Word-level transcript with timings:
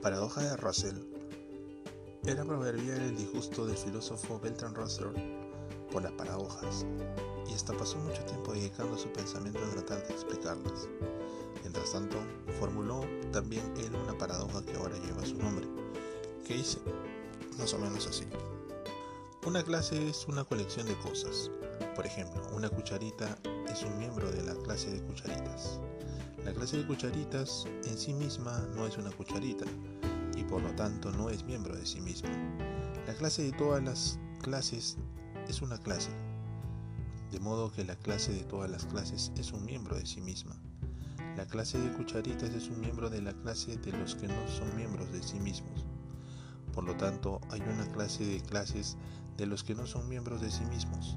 paradoja 0.00 0.42
de 0.42 0.56
Russell 0.56 0.96
era 2.24 2.44
proverbial 2.44 3.00
el 3.00 3.16
disgusto 3.16 3.66
del 3.66 3.76
filósofo 3.76 4.38
Bertrand 4.38 4.76
Russell 4.76 5.08
por 5.90 6.02
las 6.02 6.12
paradojas, 6.12 6.86
y 7.50 7.52
hasta 7.54 7.76
pasó 7.76 7.98
mucho 7.98 8.24
tiempo 8.24 8.52
dedicando 8.52 8.96
su 8.96 9.08
pensamiento 9.12 9.60
a 9.64 9.70
tratar 9.70 10.06
de 10.06 10.14
explicarlas. 10.14 10.88
Mientras 11.62 11.92
tanto, 11.92 12.16
formuló 12.58 13.00
también 13.32 13.64
él 13.78 13.94
una 13.94 14.16
paradoja 14.16 14.64
que 14.64 14.76
ahora 14.76 14.96
lleva 14.98 15.26
su 15.26 15.36
nombre, 15.36 15.66
que 16.46 16.54
dice 16.54 16.78
más 17.58 17.74
o 17.74 17.78
menos 17.78 18.06
así. 18.06 18.24
Una 19.44 19.64
clase 19.64 20.08
es 20.08 20.26
una 20.28 20.44
colección 20.44 20.86
de 20.86 20.96
cosas. 20.98 21.50
Por 21.96 22.06
ejemplo, 22.06 22.40
una 22.54 22.70
cucharita 22.70 23.36
es 23.68 23.82
un 23.82 23.98
miembro 23.98 24.30
de 24.30 24.42
la 24.42 24.54
clase 24.54 24.90
de 24.90 25.02
cucharitas. 25.02 25.80
La 26.44 26.52
clase 26.52 26.78
de 26.78 26.86
cucharitas 26.86 27.66
en 27.84 27.96
sí 27.96 28.12
misma 28.12 28.66
no 28.74 28.84
es 28.84 28.98
una 28.98 29.12
cucharita 29.12 29.64
y 30.36 30.42
por 30.42 30.60
lo 30.60 30.74
tanto 30.74 31.12
no 31.12 31.30
es 31.30 31.44
miembro 31.44 31.76
de 31.76 31.86
sí 31.86 32.00
misma. 32.00 32.30
La 33.06 33.14
clase 33.14 33.44
de 33.44 33.52
todas 33.52 33.80
las 33.82 34.18
clases 34.42 34.96
es 35.48 35.62
una 35.62 35.78
clase, 35.78 36.10
de 37.30 37.38
modo 37.38 37.70
que 37.70 37.84
la 37.84 37.94
clase 37.94 38.32
de 38.32 38.42
todas 38.42 38.68
las 38.68 38.86
clases 38.86 39.30
es 39.36 39.52
un 39.52 39.64
miembro 39.64 39.96
de 39.96 40.04
sí 40.04 40.20
misma. 40.20 40.56
La 41.36 41.46
clase 41.46 41.78
de 41.78 41.92
cucharitas 41.92 42.50
es 42.50 42.68
un 42.68 42.80
miembro 42.80 43.08
de 43.08 43.22
la 43.22 43.34
clase 43.34 43.76
de 43.76 43.92
los 43.92 44.16
que 44.16 44.26
no 44.26 44.48
son 44.48 44.74
miembros 44.76 45.12
de 45.12 45.22
sí 45.22 45.38
mismos. 45.38 45.86
Por 46.74 46.82
lo 46.82 46.96
tanto, 46.96 47.40
hay 47.50 47.60
una 47.60 47.86
clase 47.92 48.24
de 48.24 48.40
clases 48.40 48.96
de 49.36 49.46
los 49.46 49.62
que 49.62 49.76
no 49.76 49.86
son 49.86 50.08
miembros 50.08 50.40
de 50.40 50.50
sí 50.50 50.64
mismos. 50.64 51.16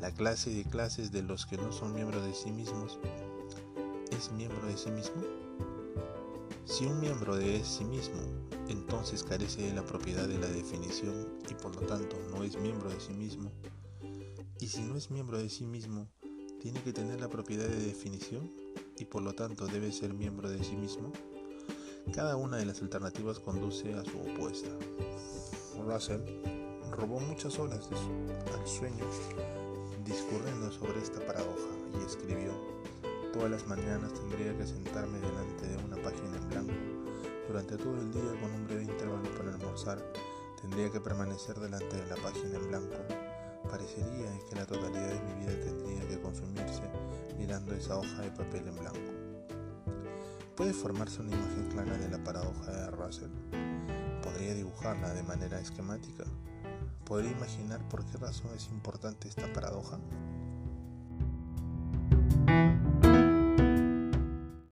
La 0.00 0.12
clase 0.12 0.50
de 0.50 0.64
clases 0.64 1.10
de 1.10 1.22
los 1.22 1.44
que 1.44 1.56
no 1.56 1.72
son 1.72 1.92
miembros 1.92 2.24
de 2.24 2.34
sí 2.34 2.52
mismos 2.52 3.00
es 4.16 4.30
miembro 4.32 4.66
de 4.66 4.76
sí 4.76 4.90
mismo? 4.90 5.22
Si 6.64 6.86
un 6.86 7.00
miembro 7.00 7.36
de 7.36 7.64
sí 7.64 7.84
mismo 7.84 8.20
entonces 8.68 9.22
carece 9.22 9.62
de 9.62 9.74
la 9.74 9.84
propiedad 9.84 10.26
de 10.26 10.38
la 10.38 10.46
definición 10.46 11.38
y 11.50 11.54
por 11.54 11.74
lo 11.74 11.82
tanto 11.82 12.16
no 12.30 12.42
es 12.42 12.56
miembro 12.58 12.88
de 12.88 13.00
sí 13.00 13.12
mismo, 13.12 13.50
y 14.60 14.68
si 14.68 14.82
no 14.82 14.96
es 14.96 15.10
miembro 15.10 15.38
de 15.38 15.48
sí 15.48 15.66
mismo, 15.66 16.08
tiene 16.60 16.82
que 16.82 16.92
tener 16.92 17.20
la 17.20 17.28
propiedad 17.28 17.66
de 17.66 17.84
definición 17.84 18.50
y 18.98 19.04
por 19.04 19.22
lo 19.22 19.34
tanto 19.34 19.66
debe 19.66 19.92
ser 19.92 20.14
miembro 20.14 20.48
de 20.48 20.62
sí 20.64 20.76
mismo, 20.76 21.12
cada 22.14 22.36
una 22.36 22.56
de 22.56 22.66
las 22.66 22.80
alternativas 22.80 23.38
conduce 23.38 23.92
a 23.94 24.04
su 24.04 24.18
opuesta. 24.20 24.70
Russell 25.84 26.20
robó 26.92 27.20
muchas 27.20 27.58
horas 27.58 27.90
de 27.90 27.96
su, 27.96 28.78
sueño 28.78 29.04
discurriendo 30.04 30.63
Todas 33.34 33.50
las 33.50 33.66
mañanas 33.66 34.14
tendría 34.14 34.56
que 34.56 34.64
sentarme 34.64 35.18
delante 35.18 35.66
de 35.66 35.76
una 35.78 35.96
página 35.96 36.36
en 36.36 36.48
blanco. 36.50 36.72
Durante 37.48 37.76
todo 37.76 38.00
el 38.00 38.12
día, 38.12 38.40
con 38.40 38.52
un 38.52 38.64
breve 38.64 38.84
intervalo 38.84 39.28
para 39.36 39.50
almorzar, 39.50 39.98
tendría 40.60 40.88
que 40.88 41.00
permanecer 41.00 41.58
delante 41.58 41.96
de 41.96 42.06
la 42.06 42.14
página 42.14 42.56
en 42.56 42.68
blanco. 42.68 42.94
Parecería 43.68 44.38
que 44.48 44.54
la 44.54 44.64
totalidad 44.64 45.08
de 45.08 45.20
mi 45.22 45.40
vida 45.40 45.60
tendría 45.64 46.08
que 46.08 46.20
consumirse 46.20 46.82
mirando 47.36 47.74
esa 47.74 47.98
hoja 47.98 48.22
de 48.22 48.30
papel 48.30 48.68
en 48.68 48.78
blanco. 48.78 49.12
¿Puede 50.54 50.72
formarse 50.72 51.20
una 51.20 51.34
imagen 51.34 51.68
clara 51.72 51.98
de 51.98 52.08
la 52.08 52.22
paradoja 52.22 52.70
de 52.70 52.90
Russell? 52.92 53.32
¿Podría 54.22 54.54
dibujarla 54.54 55.12
de 55.12 55.24
manera 55.24 55.58
esquemática? 55.58 56.22
¿Podría 57.04 57.32
imaginar 57.32 57.80
por 57.88 58.04
qué 58.04 58.16
razón 58.16 58.52
es 58.54 58.68
importante 58.68 59.26
esta 59.26 59.52
paradoja? 59.52 59.98